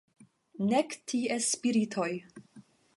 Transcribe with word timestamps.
Nek 0.71 0.89
ties 1.13 1.51
spiritoj. 1.53 2.11